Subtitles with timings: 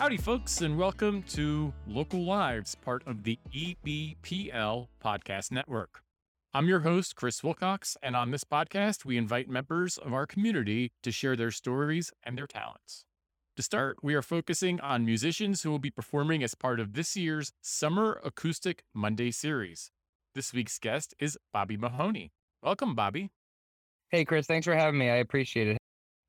[0.00, 6.00] Howdy, folks, and welcome to Local Lives, part of the EBPL Podcast Network.
[6.54, 10.92] I'm your host, Chris Wilcox, and on this podcast, we invite members of our community
[11.02, 13.04] to share their stories and their talents.
[13.56, 17.14] To start, we are focusing on musicians who will be performing as part of this
[17.14, 19.90] year's Summer Acoustic Monday series.
[20.34, 22.32] This week's guest is Bobby Mahoney.
[22.62, 23.28] Welcome, Bobby.
[24.08, 25.10] Hey, Chris, thanks for having me.
[25.10, 25.76] I appreciate it.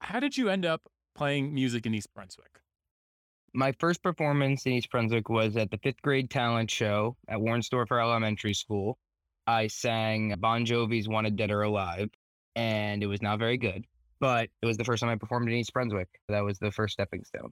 [0.02, 0.82] How did you end up
[1.16, 2.61] playing music in East Brunswick?
[3.54, 8.02] My first performance in East Brunswick was at the fifth grade talent show at Warnsdorfer
[8.02, 8.98] Elementary School.
[9.46, 12.10] I sang Bon Jovi's Wanted Dead or Alive,
[12.56, 13.86] and it was not very good,
[14.22, 16.08] but it was the first time I performed in East Brunswick.
[16.30, 17.52] That was the first stepping stone.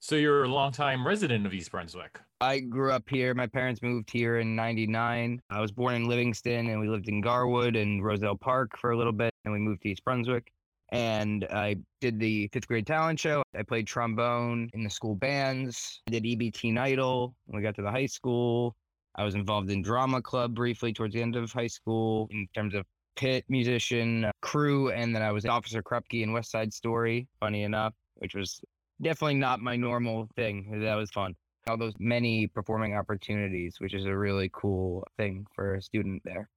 [0.00, 2.18] So you're a longtime resident of East Brunswick.
[2.40, 3.32] I grew up here.
[3.32, 5.40] My parents moved here in 99.
[5.50, 8.96] I was born in Livingston and we lived in Garwood and Roselle Park for a
[8.96, 10.52] little bit, and we moved to East Brunswick
[10.90, 13.42] and I did the fifth grade talent show.
[13.56, 16.02] I played trombone in the school bands.
[16.08, 18.76] I did EBT Idol when we got to the high school.
[19.14, 22.74] I was involved in drama club briefly towards the end of high school in terms
[22.74, 22.84] of
[23.16, 27.26] pit musician uh, crew, and then I was Officer Krupke in West Side Story.
[27.40, 28.60] Funny enough, which was
[29.02, 30.80] definitely not my normal thing.
[30.82, 31.34] That was fun.
[31.68, 36.48] All those many performing opportunities, which is a really cool thing for a student there.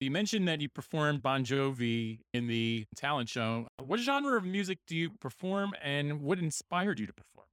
[0.00, 3.66] You mentioned that you performed Bon Jovi in the talent show.
[3.84, 7.48] What genre of music do you perform and what inspired you to perform?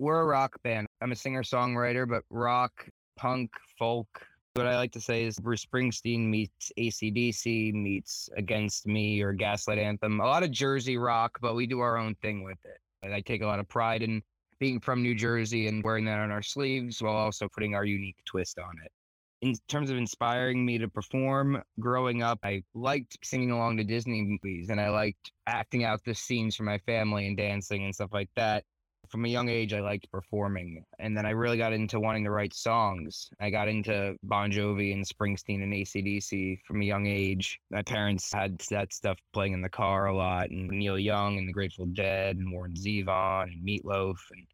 [0.00, 0.88] We're a rock band.
[1.00, 4.08] I'm a singer songwriter, but rock, punk, folk.
[4.54, 9.78] What I like to say is Bruce Springsteen meets ACDC meets Against Me or Gaslight
[9.78, 10.18] Anthem.
[10.18, 13.12] A lot of Jersey rock, but we do our own thing with it.
[13.12, 14.22] I take a lot of pride in
[14.58, 18.16] being from New Jersey and wearing that on our sleeves while also putting our unique
[18.24, 18.90] twist on it
[19.40, 24.22] in terms of inspiring me to perform growing up i liked singing along to disney
[24.22, 28.12] movies and i liked acting out the scenes for my family and dancing and stuff
[28.12, 28.64] like that.
[29.10, 32.30] From a young age i liked performing and then i really got into wanting to
[32.30, 33.28] write songs.
[33.38, 37.60] I got into bon jovi and springsteen and acdc from a young age.
[37.70, 41.46] My parents had that stuff playing in the car a lot and neil young and
[41.46, 44.46] the grateful dead and warren zevon and meatloaf and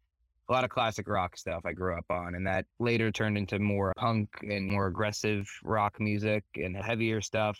[0.51, 3.57] a lot of classic rock stuff I grew up on, and that later turned into
[3.57, 7.57] more punk and more aggressive rock music and heavier stuff.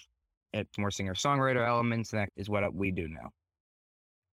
[0.51, 3.29] It's more singer songwriter elements, and that is what we do now.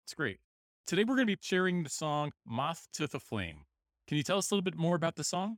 [0.05, 0.39] It's great.
[0.87, 3.59] Today we're going to be sharing the song Moth to the Flame.
[4.07, 5.57] Can you tell us a little bit more about the song?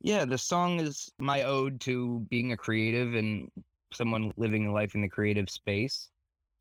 [0.00, 3.48] Yeah, the song is my ode to being a creative and
[3.92, 6.10] someone living a life in the creative space.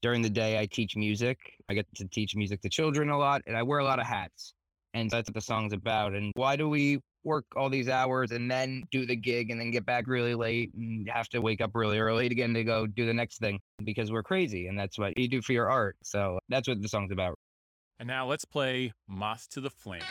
[0.02, 1.38] During the day, I teach music.
[1.70, 4.08] I get to teach music to children a lot, and I wear a lot of
[4.08, 4.56] hats.
[4.94, 6.14] And that's what the song's about.
[6.14, 9.72] And why do we work all these hours and then do the gig and then
[9.72, 13.06] get back really late and have to wake up really early again to go do
[13.06, 15.96] the next thing because we're crazy and that's what you do for your art.
[16.04, 17.36] So that's what the song's about.
[18.00, 20.02] And now let's play Moth to the Flame.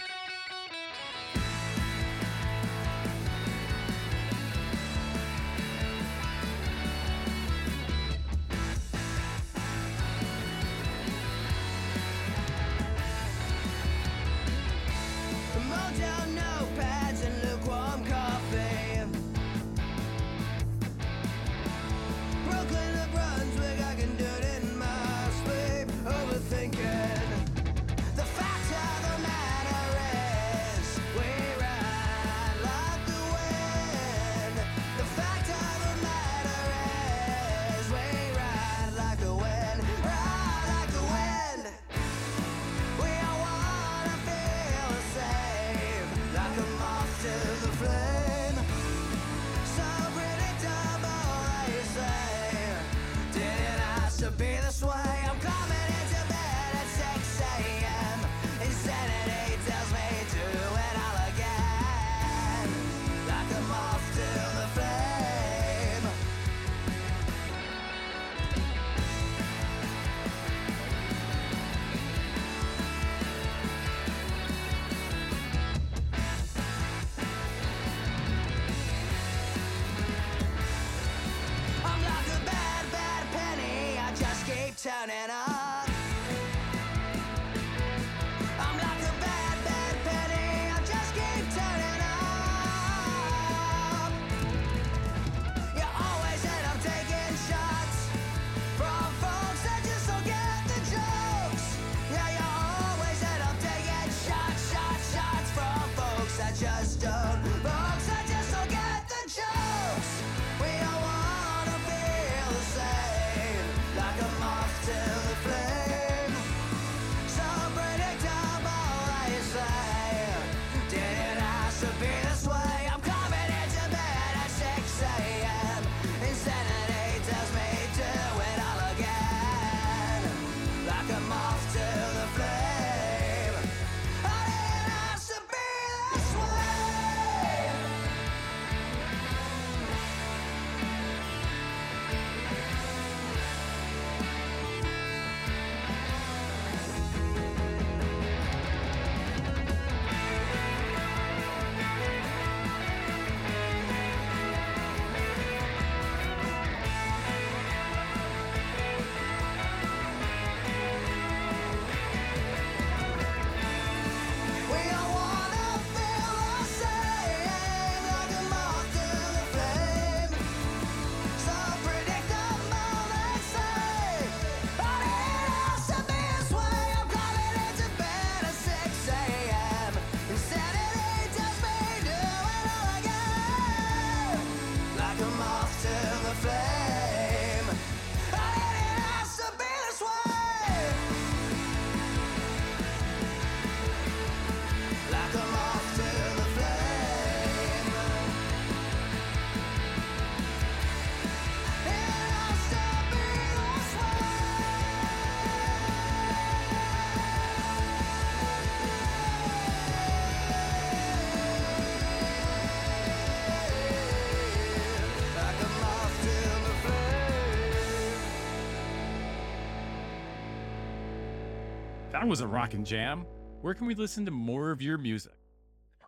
[222.20, 223.24] That was a rockin' jam.
[223.62, 225.32] Where can we listen to more of your music?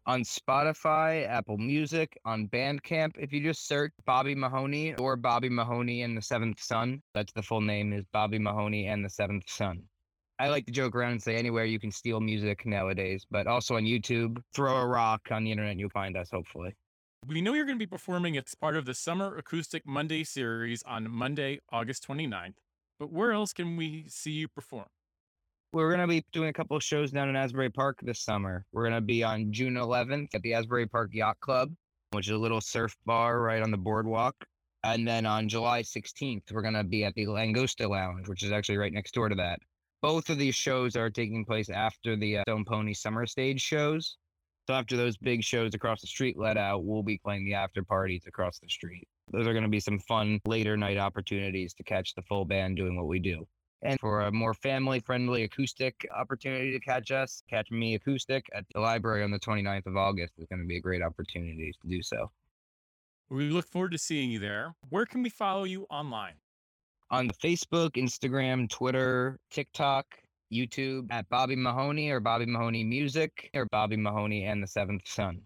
[0.04, 3.12] On Spotify, Apple Music, on Bandcamp.
[3.18, 7.40] If you just search Bobby Mahoney or Bobby Mahoney and the Seventh Son, that's the
[7.40, 9.84] full name is Bobby Mahoney and the Seventh Son.
[10.38, 13.76] I like to joke around and say anywhere you can steal music nowadays, but also
[13.76, 14.36] on YouTube.
[14.52, 16.76] Throw a rock on the internet, and you'll find us, hopefully.
[17.26, 20.82] We know you're going to be performing as part of the Summer Acoustic Monday series
[20.82, 22.56] on Monday, August 29th,
[22.98, 24.88] but where else can we see you perform?
[25.74, 28.66] We're going to be doing a couple of shows down in Asbury Park this summer.
[28.72, 31.72] We're going to be on June 11th at the Asbury Park Yacht Club,
[32.10, 34.36] which is a little surf bar right on the boardwalk.
[34.84, 38.52] And then on July 16th, we're going to be at the Langosta Lounge, which is
[38.52, 39.60] actually right next door to that.
[40.02, 44.18] Both of these shows are taking place after the uh, Stone Pony Summer Stage shows.
[44.68, 47.82] So after those big shows across the street let out, we'll be playing the after
[47.82, 49.08] parties across the street.
[49.32, 52.76] Those are going to be some fun later night opportunities to catch the full band
[52.76, 53.46] doing what we do.
[53.82, 58.64] And for a more family friendly acoustic opportunity to catch us, catch me acoustic at
[58.72, 61.88] the library on the 29th of August is going to be a great opportunity to
[61.88, 62.30] do so.
[63.28, 64.74] We look forward to seeing you there.
[64.90, 66.34] Where can we follow you online?
[67.10, 70.06] On Facebook, Instagram, Twitter, TikTok,
[70.52, 75.40] YouTube at Bobby Mahoney or Bobby Mahoney Music or Bobby Mahoney and the Seventh Son.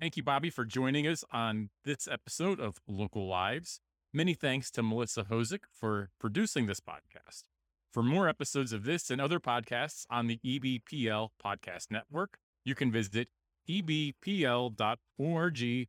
[0.00, 3.80] Thank you, Bobby, for joining us on this episode of Local Lives.
[4.14, 7.44] Many thanks to Melissa Hosick for producing this podcast.
[7.92, 12.92] For more episodes of this and other podcasts on the EBPL Podcast Network, you can
[12.92, 13.28] visit
[13.68, 14.78] ebpl.org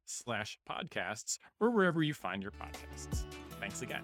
[0.05, 3.23] slash podcasts or wherever you find your podcasts.
[3.59, 4.03] Thanks again.